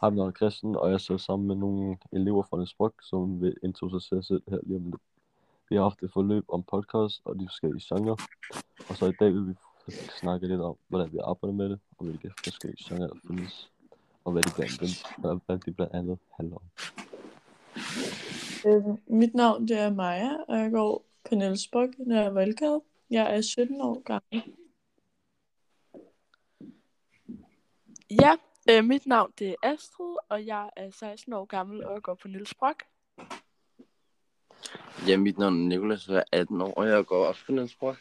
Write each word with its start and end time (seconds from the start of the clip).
Hej, 0.00 0.10
jeg 0.10 0.26
er 0.26 0.32
Christian, 0.32 0.76
og 0.76 0.90
jeg 0.90 1.00
sidder 1.00 1.18
sammen 1.18 1.48
med 1.48 1.56
nogle 1.56 1.96
elever 2.12 2.42
fra 2.42 2.56
Niels 2.56 3.08
som 3.08 3.40
vil 3.40 3.56
introducere 3.62 4.22
sig 4.22 4.24
selv 4.24 4.42
her 4.48 4.58
lige 4.62 4.76
om 4.76 4.84
lidt. 4.84 5.02
Vi 5.68 5.76
har 5.76 5.82
haft 5.82 6.02
et 6.02 6.12
forløb 6.12 6.44
om 6.48 6.62
podcast 6.62 7.22
og 7.24 7.40
de 7.40 7.46
forskellige 7.48 7.82
genrer, 7.88 8.16
og 8.88 8.96
så 8.96 9.06
i 9.06 9.12
dag 9.20 9.34
vil 9.34 9.48
vi 9.48 9.54
snakke 10.20 10.46
lidt 10.46 10.60
om, 10.60 10.76
hvordan 10.88 11.12
vi 11.12 11.18
arbejder 11.24 11.54
med 11.54 11.68
det, 11.68 11.80
og 11.98 12.04
hvilke 12.04 12.32
forskellige 12.44 12.84
genrer 12.88 13.06
der 13.06 13.14
findes, 13.26 13.70
og 14.24 14.32
hvad 14.32 14.42
de 14.42 14.50
blandt, 14.56 14.80
dem, 14.80 15.40
hvad 15.44 15.58
de 15.58 15.72
blandt 15.72 15.94
andet 15.94 16.18
handler 16.36 16.56
om. 16.56 16.62
Øh, 18.66 18.84
mit 19.06 19.34
navn 19.34 19.68
det 19.68 19.78
er 19.78 19.90
Maja, 19.90 20.36
og 20.48 20.58
jeg 20.58 20.70
går 20.70 21.04
på 21.28 21.34
Niels 21.34 21.68
Brock, 21.68 21.92
når 21.98 22.16
jeg 22.16 22.34
er. 22.34 22.80
Jeg 23.10 23.36
er 23.36 23.40
17 23.40 23.80
år 23.80 24.02
gammel. 24.02 24.42
Ja, 28.10 28.36
øh, 28.70 28.84
mit 28.84 29.06
navn 29.06 29.32
det 29.38 29.48
er 29.48 29.54
Astrid, 29.62 30.16
og 30.28 30.46
jeg 30.46 30.70
er 30.76 30.90
16 30.90 31.32
år 31.32 31.44
gammel, 31.44 31.84
og 31.84 31.94
jeg 31.94 32.02
går 32.02 32.14
på 32.14 32.28
Niels 32.28 32.54
Brock. 32.54 32.84
Ja, 35.08 35.16
mit 35.16 35.38
navn 35.38 35.62
er 35.62 35.68
Nicolas, 35.68 36.08
og 36.08 36.14
jeg 36.14 36.24
er 36.32 36.40
18 36.40 36.60
år, 36.60 36.72
og 36.72 36.88
jeg 36.88 37.06
går 37.06 37.26
også 37.26 37.46
på 37.46 37.52
Niels 37.52 37.74
Brock. 37.74 37.98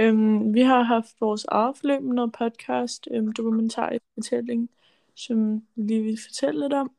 Øhm, 0.00 0.54
vi 0.54 0.60
har 0.60 0.82
haft 0.82 1.20
vores 1.20 1.44
eget 1.44 1.76
forløb 1.76 2.02
med 2.02 2.14
noget 2.14 2.32
podcast, 2.32 3.08
øhm, 3.10 3.32
dokumentarisk 3.32 4.04
fortælling, 4.14 4.70
som 5.14 5.66
vi 5.74 5.82
lige 5.82 6.02
vil 6.02 6.18
fortælle 6.26 6.60
lidt 6.60 6.72
om. 6.72 6.90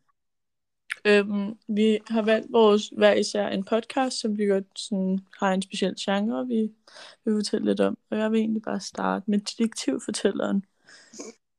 Øhm, 1.06 1.58
vi 1.68 2.00
har 2.08 2.22
valgt 2.22 2.52
vores 2.52 2.88
hver 2.88 3.14
især 3.14 3.48
en 3.48 3.64
podcast, 3.64 4.20
som 4.20 4.38
vi 4.38 4.46
godt 4.46 4.80
sådan, 4.80 5.20
har 5.40 5.54
en 5.54 5.62
speciel 5.62 5.96
genre, 6.00 6.48
vi 6.48 6.72
vil 7.26 7.36
fortælle 7.36 7.66
lidt 7.66 7.80
om. 7.80 7.98
Og 8.10 8.18
jeg 8.18 8.32
vil 8.32 8.40
egentlig 8.40 8.62
bare 8.62 8.80
starte 8.80 9.32
med 9.32 9.40
detektivfortælleren. 9.40 10.66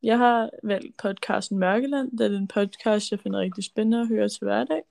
Jeg 0.02 0.19
har 0.19 0.50
valgt 0.62 0.97
podcasten 0.97 1.58
Mørkeland, 1.58 2.19
da 2.19 2.25
det 2.25 2.34
er 2.34 2.38
en 2.38 2.48
podcast, 2.48 3.11
jeg 3.11 3.20
finder 3.20 3.41
rigtig 3.41 3.64
spændende 3.64 4.00
at 4.00 4.08
høre 4.08 4.28
til 4.28 4.44
hverdag. 4.44 4.83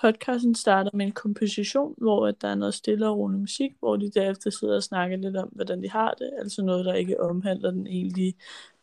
Podcasten 0.00 0.54
starter 0.54 0.90
med 0.94 1.06
en 1.06 1.12
komposition, 1.12 1.94
hvor 1.98 2.30
der 2.30 2.48
er 2.48 2.54
noget 2.54 2.74
stille 2.74 3.08
og 3.08 3.18
rolig 3.18 3.40
musik, 3.40 3.70
hvor 3.78 3.96
de 3.96 4.10
derefter 4.10 4.50
sidder 4.50 4.76
og 4.76 4.82
snakker 4.82 5.16
lidt 5.16 5.36
om, 5.36 5.48
hvordan 5.48 5.82
de 5.82 5.90
har 5.90 6.14
det, 6.14 6.30
altså 6.38 6.62
noget, 6.62 6.84
der 6.84 6.94
ikke 6.94 7.20
omhandler 7.20 7.70
den 7.70 7.86
egentlige 7.86 8.34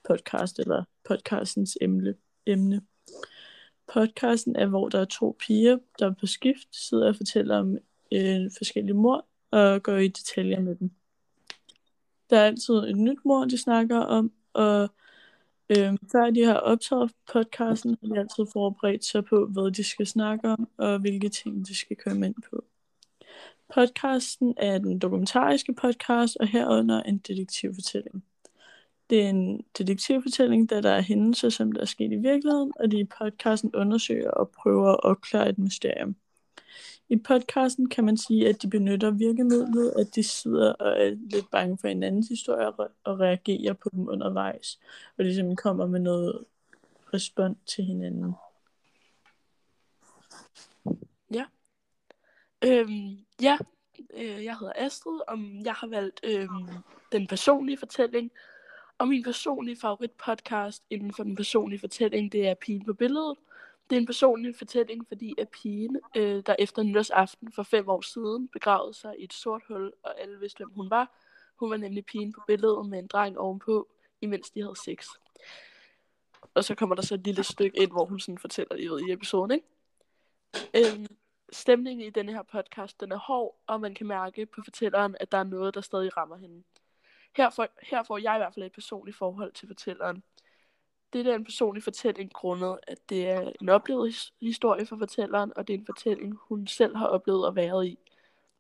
podcast 0.08 0.60
eller 0.60 0.84
podcastens 1.04 1.78
emne. 1.82 2.16
emne. 2.46 2.82
Podcasten 3.94 4.56
er, 4.56 4.66
hvor 4.66 4.90
der 4.90 5.00
er 5.00 5.06
to 5.06 5.38
piger, 5.40 5.78
der 6.00 6.14
på 6.20 6.28
skift 6.28 6.68
sidder 6.72 7.08
og 7.08 7.16
fortæller 7.16 7.58
om 7.58 7.78
øh, 8.14 8.52
forskellige 8.58 8.94
mor 8.94 9.28
og 9.52 9.84
går 9.84 9.96
i 9.96 10.08
detaljer 10.08 10.60
med 10.60 10.76
dem. 10.76 10.92
Der 12.30 12.40
er 12.40 12.46
altid 12.46 12.74
et 12.76 12.98
nyt 12.98 13.26
mor, 13.26 13.46
de 13.46 13.58
snakker 13.58 13.98
om, 13.98 14.32
og 14.54 14.90
øhm, 15.70 15.98
før 16.12 16.30
de 16.30 16.44
har 16.46 16.56
optaget 16.56 17.12
podcasten, 17.34 17.98
har 18.02 18.14
de 18.14 18.20
altid 18.20 18.46
forberedt 18.54 19.06
sig 19.06 19.26
på, 19.26 19.46
hvad 19.46 19.72
de 19.72 19.84
skal 19.84 20.08
snakke 20.08 20.50
om, 20.50 20.70
og 20.78 21.00
hvilke 21.00 21.30
ting 21.30 21.68
de 21.68 21.76
skal 21.76 21.98
komme 22.06 22.26
ind 22.26 22.36
på. 22.52 22.64
Podcasten 23.74 24.54
er 24.58 24.78
den 24.78 25.00
dokumentariske 25.00 25.74
podcast, 25.74 26.38
og 26.40 26.48
herunder 26.48 27.04
en 27.04 27.18
detektivfortælling. 27.18 28.24
Det 29.10 29.24
er 29.24 29.30
en 29.30 29.66
detektivfortælling, 29.78 30.70
da 30.70 30.82
der 30.82 30.92
er 30.92 31.02
hændelser, 31.02 31.50
som 31.50 31.72
der 31.72 31.82
er 31.82 31.86
sket 31.86 32.12
i 32.12 32.16
virkeligheden, 32.16 32.72
og 32.80 32.92
de 32.92 33.00
i 33.00 33.04
podcasten 33.04 33.76
undersøger 33.76 34.32
og 34.32 34.50
prøver 34.50 34.90
at 34.90 35.04
opklare 35.04 35.50
et 35.50 35.58
mysterium. 35.58 36.16
I 37.10 37.16
podcasten 37.16 37.90
kan 37.90 38.04
man 38.04 38.18
sige, 38.18 38.50
at 38.50 38.62
de 38.62 38.70
benytter 38.70 39.12
virkemidlet, 39.12 39.94
at 40.00 40.16
de 40.16 40.24
sidder 40.24 40.74
og 40.74 41.02
er 41.02 41.10
lidt 41.10 41.52
bange 41.52 41.78
for 41.78 41.88
hinandens 41.88 42.28
historier 42.28 42.90
og 43.04 43.20
reagerer 43.20 43.74
på 43.74 43.90
dem 43.90 44.08
undervejs, 44.08 44.80
og 45.18 45.24
ligesom 45.24 45.56
kommer 45.56 45.88
med 45.88 46.00
noget 46.00 46.46
respons 47.14 47.58
til 47.66 47.84
hinanden. 47.84 48.34
Ja. 51.32 51.46
Øhm, 52.66 53.18
ja, 53.42 53.58
øh, 54.14 54.44
jeg 54.44 54.58
hedder 54.58 54.74
Astrid, 54.76 55.20
og 55.28 55.38
jeg 55.66 55.74
har 55.74 55.88
valgt 55.88 56.20
øhm, 56.24 56.68
den 57.12 57.28
personlige 57.28 57.78
fortælling, 57.78 58.32
og 58.98 59.08
min 59.08 59.24
personlige 59.24 59.80
favoritpodcast 59.82 60.84
inden 60.90 61.14
for 61.14 61.24
den 61.24 61.36
personlige 61.36 61.80
fortælling, 61.80 62.32
det 62.32 62.48
er 62.48 62.54
Pigen 62.54 62.86
på 62.86 62.94
billedet. 62.94 63.38
Det 63.90 63.96
er 63.96 64.00
en 64.00 64.06
personlig 64.06 64.56
fortælling, 64.56 65.08
fordi 65.08 65.36
at 65.38 65.50
pigen, 65.50 66.00
øh, 66.16 66.44
der 66.46 66.56
efter 66.60 66.84
nytårsaften 66.84 67.52
for 67.52 67.64
fem 67.64 67.90
år 67.90 68.02
siden 68.02 68.48
begravede 68.48 68.94
sig 68.94 69.16
i 69.20 69.24
et 69.24 69.34
sort 69.34 69.62
hul, 69.68 69.94
og 70.04 70.22
alle 70.22 70.40
vidste, 70.40 70.58
hvem 70.58 70.74
hun 70.76 70.90
var. 70.90 71.20
Hun 71.60 71.72
var 71.72 71.78
nemlig 71.78 72.06
pigen 72.06 72.34
på 72.34 72.42
billedet 72.48 72.86
med 72.86 73.00
en 73.00 73.08
dreng 73.08 73.38
ovenpå, 73.38 73.88
imens 74.22 74.50
de 74.50 74.62
havde 74.62 74.76
sex. 74.86 75.08
Og 76.54 76.64
så 76.64 76.76
kommer 76.76 76.96
der 76.96 77.02
så 77.02 77.14
et 77.14 77.24
lille 77.24 77.44
stykke 77.44 77.82
ind, 77.82 77.92
hvor 77.92 78.06
hun 78.06 78.20
sådan 78.20 78.38
fortæller 78.38 78.76
det 78.76 79.08
i 79.08 79.12
episoden, 79.12 79.52
ikke? 79.52 79.66
Øhm, 80.76 81.08
stemningen 81.52 82.08
i 82.08 82.10
denne 82.10 82.32
her 82.32 82.44
podcast, 82.44 83.00
den 83.00 83.12
er 83.12 83.18
hård, 83.18 83.62
og 83.68 83.82
man 83.82 83.96
kan 83.96 84.08
mærke 84.08 84.46
på 84.46 84.62
fortælleren, 84.64 85.16
at 85.20 85.32
der 85.32 85.38
er 85.38 85.44
noget, 85.44 85.74
der 85.74 85.82
stadig 85.82 86.18
rammer 86.18 86.38
hende. 86.38 86.64
Her 87.38 87.50
får, 87.50 87.68
her 87.82 88.04
får 88.04 88.18
jeg 88.18 88.36
i 88.36 88.40
hvert 88.40 88.54
fald 88.54 88.66
et 88.66 88.72
personligt 88.72 89.18
forhold 89.18 89.52
til 89.54 89.68
fortælleren. 89.68 90.24
Det 91.14 91.28
er 91.28 91.36
en 91.36 91.44
personlig 91.44 91.84
fortælling 91.84 92.34
grundet, 92.34 92.80
at 92.88 93.10
det 93.10 93.30
er 93.30 93.52
en 93.62 93.70
oplevet 93.70 94.32
historie 94.42 94.86
for 94.86 94.98
fortælleren, 94.98 95.54
og 95.56 95.68
det 95.68 95.74
er 95.74 95.78
en 95.78 95.86
fortælling, 95.86 96.38
hun 96.42 96.68
selv 96.68 96.96
har 96.96 97.08
oplevet 97.08 97.46
og 97.46 97.56
været 97.56 97.86
i. 97.86 98.00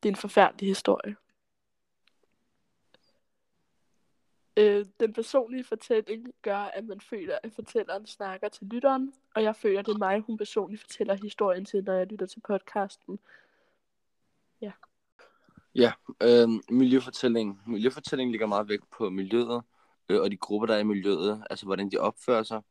Det 0.03 0.09
er 0.09 0.13
en 0.13 0.15
forfærdelig 0.15 0.67
historie. 0.67 1.15
Øh, 4.57 4.85
den 4.99 5.13
personlige 5.13 5.63
fortælling 5.63 6.33
gør, 6.41 6.57
at 6.57 6.85
man 6.85 7.01
føler, 7.01 7.37
at 7.43 7.51
fortælleren 7.51 8.05
snakker 8.05 8.49
til 8.49 8.67
lytteren, 8.67 9.13
og 9.35 9.43
jeg 9.43 9.55
føler, 9.55 9.79
at 9.79 9.85
det 9.85 9.93
er 9.93 9.97
mig, 9.97 10.19
hun 10.19 10.37
personligt 10.37 10.81
fortæller 10.81 11.13
historien 11.13 11.65
til, 11.65 11.83
når 11.83 11.93
jeg 11.93 12.07
lytter 12.07 12.25
til 12.25 12.39
podcasten. 12.39 13.19
Ja. 14.61 14.71
Ja, 15.75 15.91
øh, 16.23 16.49
miljøfortælling. 16.69 17.61
Miljøfortælling 17.67 18.31
ligger 18.31 18.47
meget 18.47 18.69
vægt 18.69 18.89
på 18.89 19.09
miljøet, 19.09 19.63
øh, 20.09 20.21
og 20.21 20.31
de 20.31 20.37
grupper, 20.37 20.67
der 20.67 20.75
er 20.75 20.79
i 20.79 20.83
miljøet, 20.83 21.43
altså 21.49 21.65
hvordan 21.65 21.91
de 21.91 21.97
opfører 21.97 22.43
sig, 22.43 22.61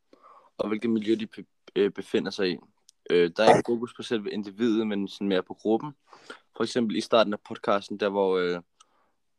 og 0.58 0.68
hvilket 0.68 0.90
miljø 0.90 1.14
de 1.14 1.28
øh, 1.76 1.90
befinder 1.90 2.30
sig 2.30 2.50
i. 2.50 2.56
Øh, 3.10 3.30
der 3.36 3.44
er 3.44 3.56
ikke 3.56 3.68
fokus 3.68 3.94
på 3.94 4.02
selve 4.02 4.30
individet, 4.30 4.86
men 4.86 5.08
sådan 5.08 5.28
mere 5.28 5.42
på 5.42 5.54
gruppen. 5.54 5.92
For 6.56 6.64
eksempel 6.64 6.96
i 6.96 7.00
starten 7.00 7.32
af 7.32 7.40
podcasten, 7.40 8.00
der 8.00 8.08
hvor 8.08 8.38
øh, 8.38 8.60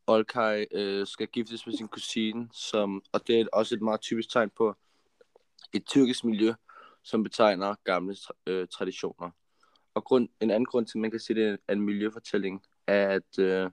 Olkai 0.07 0.65
øh, 0.71 1.07
skal 1.07 1.27
giftes 1.27 1.65
med 1.67 1.75
sin 1.75 1.87
kusine, 1.87 2.49
som, 2.53 3.03
og 3.11 3.27
det 3.27 3.39
er 3.39 3.45
også 3.53 3.75
et 3.75 3.81
meget 3.81 4.01
typisk 4.01 4.29
tegn 4.29 4.49
på 4.49 4.75
et 5.73 5.85
tyrkisk 5.85 6.23
miljø, 6.23 6.53
som 7.03 7.23
betegner 7.23 7.75
gamle 7.83 8.15
øh, 8.47 8.67
traditioner. 8.67 9.29
Og 9.93 10.03
grund, 10.03 10.29
en 10.41 10.51
anden 10.51 10.65
grund 10.65 10.85
til, 10.85 10.97
at 10.97 11.01
man 11.01 11.11
kan 11.11 11.19
sige, 11.19 11.41
det 11.41 11.59
er 11.67 11.73
en 11.73 11.81
miljøfortælling, 11.81 12.63
er, 12.87 13.09
at 13.09 13.39
øh, 13.39 13.69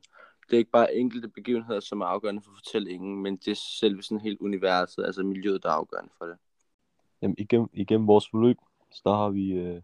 det 0.50 0.56
er 0.56 0.58
ikke 0.58 0.70
bare 0.70 0.94
enkelte 0.94 1.28
begivenheder, 1.28 1.80
som 1.80 2.00
er 2.00 2.06
afgørende 2.06 2.42
for 2.42 2.52
fortællingen, 2.54 3.22
men 3.22 3.36
det 3.36 3.48
er 3.48 3.60
selve 3.80 4.02
sådan 4.02 4.20
helt 4.20 4.40
universet, 4.40 5.04
altså 5.04 5.22
miljøet, 5.22 5.62
der 5.62 5.68
er 5.68 5.72
afgørende 5.72 6.10
for 6.18 6.24
det. 6.24 6.36
Jamen, 7.22 7.34
igennem, 7.38 7.68
igennem 7.72 8.06
vores 8.06 8.28
forløb, 8.30 8.56
så 8.92 9.02
der 9.04 9.14
har 9.14 9.30
vi, 9.30 9.52
øh, 9.52 9.82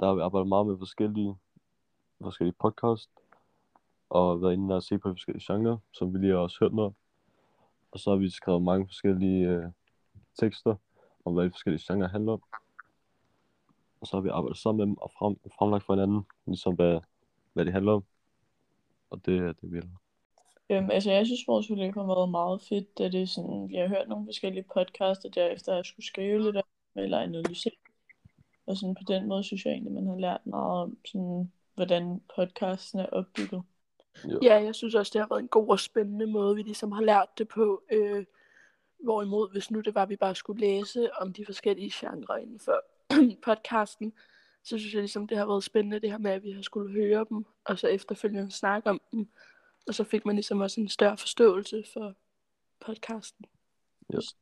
der 0.00 0.06
har 0.06 0.14
vi 0.14 0.20
arbejdet 0.20 0.48
meget 0.48 0.66
med 0.66 0.78
forskellige, 0.78 1.36
forskellige 2.22 2.56
podcast, 2.60 3.10
og 4.10 4.42
været 4.42 4.52
inde 4.52 4.74
og 4.74 4.82
se 4.82 4.98
på 4.98 5.08
forskellige 5.08 5.52
genrer, 5.52 5.76
som 5.92 6.14
vi 6.14 6.18
lige 6.18 6.32
har 6.32 6.38
også 6.38 6.56
hørt 6.60 6.74
noget. 6.74 6.94
Og 7.92 7.98
så 7.98 8.10
har 8.10 8.16
vi 8.16 8.30
skrevet 8.30 8.62
mange 8.62 8.86
forskellige 8.86 9.48
øh, 9.48 9.64
tekster 10.40 10.74
om, 11.24 11.34
hvad 11.34 11.44
de 11.44 11.50
forskellige 11.50 11.92
genrer 11.92 12.08
handler 12.08 12.32
om. 12.32 12.42
Og 14.00 14.06
så 14.06 14.16
har 14.16 14.20
vi 14.22 14.28
arbejdet 14.28 14.58
sammen 14.58 14.78
med 14.78 14.86
dem 14.86 14.98
og 14.98 15.10
frem, 15.18 15.36
fremlagt 15.58 15.84
for 15.84 15.94
hinanden, 15.94 16.26
ligesom 16.46 16.74
hvad, 16.74 17.00
hvad 17.52 17.64
det 17.64 17.72
handler 17.72 17.92
om. 17.92 18.04
Og 19.12 19.26
det 19.26 19.38
er 19.38 19.52
det, 19.52 19.72
vi 19.72 19.76
har 19.76 20.02
Øhm, 20.70 20.90
altså, 20.90 21.10
jeg 21.12 21.26
synes, 21.26 21.48
vores 21.48 21.66
forløb 21.68 21.94
har 21.94 22.06
været 22.06 22.30
meget 22.30 22.62
fedt, 22.62 22.98
da 22.98 23.08
det 23.08 23.22
er 23.22 23.26
sådan, 23.26 23.68
vi 23.68 23.76
har 23.76 23.88
hørt 23.88 24.08
nogle 24.08 24.26
forskellige 24.26 24.64
podcasts, 24.74 25.24
og 25.24 25.34
derefter 25.34 25.74
jeg 25.74 25.84
skulle 25.84 26.06
skrive 26.06 26.42
lidt 26.42 26.56
om, 26.56 26.62
eller 26.96 27.18
analysere. 27.18 27.72
Og 28.66 28.76
sådan 28.76 28.94
på 28.94 29.02
den 29.08 29.28
måde 29.28 29.44
synes 29.44 29.64
jeg 29.64 29.72
egentlig, 29.72 29.92
man 29.92 30.06
har 30.06 30.16
lært 30.16 30.46
meget 30.46 30.82
om, 30.82 30.98
sådan, 31.06 31.52
hvordan 31.74 32.20
podcasten 32.36 33.00
er 33.00 33.06
opbygget. 33.06 33.62
Jo. 34.24 34.40
Ja, 34.42 34.54
jeg 34.62 34.74
synes 34.74 34.94
også, 34.94 35.10
det 35.12 35.20
har 35.20 35.28
været 35.28 35.42
en 35.42 35.48
god 35.48 35.68
og 35.68 35.80
spændende 35.80 36.26
måde, 36.26 36.56
vi 36.56 36.62
ligesom 36.62 36.92
har 36.92 37.02
lært 37.02 37.38
det 37.38 37.48
på. 37.48 37.82
Øh, 37.92 38.24
hvorimod, 39.04 39.52
hvis 39.52 39.70
nu 39.70 39.80
det 39.80 39.94
var, 39.94 40.02
at 40.02 40.08
vi 40.08 40.16
bare 40.16 40.34
skulle 40.34 40.60
læse 40.60 41.08
om 41.20 41.32
de 41.32 41.44
forskellige 41.46 41.92
genrer 41.94 42.36
inden 42.36 42.60
for 42.60 42.84
podcasten, 43.46 44.12
så 44.62 44.78
synes 44.78 44.94
jeg 44.94 45.02
ligesom, 45.02 45.26
det 45.26 45.38
har 45.38 45.46
været 45.46 45.64
spændende, 45.64 46.00
det 46.00 46.10
her 46.10 46.18
med, 46.18 46.30
at 46.30 46.42
vi 46.42 46.50
har 46.50 46.62
skulle 46.62 46.92
høre 46.92 47.26
dem, 47.28 47.44
og 47.64 47.78
så 47.78 47.88
efterfølgende 47.88 48.50
snakke 48.50 48.90
om 48.90 49.00
dem. 49.12 49.28
Og 49.86 49.94
så 49.94 50.04
fik 50.04 50.26
man 50.26 50.34
ligesom 50.34 50.60
også 50.60 50.80
en 50.80 50.88
større 50.88 51.18
forståelse 51.18 51.84
for 51.92 52.14
podcasten. 52.80 53.44
Yes. 54.14 54.36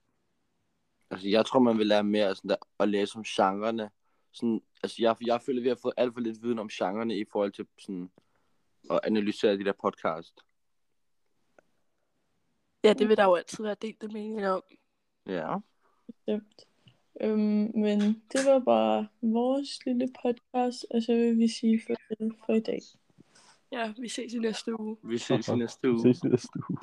Altså, 1.11 1.29
jeg 1.29 1.47
tror, 1.47 1.61
man 1.61 1.79
vil 1.79 1.87
lære 1.87 2.05
mere 2.05 2.35
sådan 2.35 2.49
der, 2.49 2.57
at 2.79 2.89
læse 2.89 3.17
om 3.17 3.25
genrerne. 3.25 3.91
Sådan, 4.33 4.63
altså, 4.83 4.97
jeg, 4.99 5.17
jeg 5.21 5.43
føler, 5.43 5.61
at 5.61 5.65
vi 5.65 5.69
har 5.69 5.79
fået 5.83 5.95
alt 5.97 6.15
for 6.15 6.21
lidt 6.21 6.43
viden 6.43 6.59
om 6.59 6.69
genrerne 6.69 7.19
i 7.19 7.25
forhold 7.33 7.53
til 7.53 7.67
sådan, 7.79 8.11
at 8.91 9.01
analysere 9.05 9.57
de 9.57 9.65
der 9.65 9.73
podcast. 9.73 10.41
Ja, 12.85 12.93
det 12.93 13.09
vil 13.09 13.17
der 13.17 13.25
jo 13.25 13.35
altid 13.35 13.65
være 13.65 13.77
delt 13.83 14.13
mening 14.13 14.49
om. 14.49 14.63
Ja. 15.27 15.57
bestemt. 16.07 16.70
Øhm, 17.21 17.71
men 17.75 18.01
det 18.33 18.41
var 18.47 18.59
bare 18.59 19.07
vores 19.23 19.87
lille 19.87 20.09
podcast, 20.23 20.87
og 20.91 21.03
så 21.03 21.15
vil 21.15 21.39
vi 21.39 21.49
sige 21.49 21.81
farvel 21.87 22.33
for 22.47 22.53
i 22.53 22.61
dag. 22.61 22.81
Ja, 23.73 23.93
vi 23.99 24.09
ses 24.09 24.35
i 24.35 24.39
næste 24.39 24.81
uge. 24.81 24.97
Vi 25.03 25.19
ses 25.19 25.49
i 25.49 25.55
næste 25.55 25.91
uge. 25.91 26.05
Vi 26.05 26.15
ses 26.15 26.23
i 26.25 26.29
næste 26.29 26.59
uge. 26.71 26.79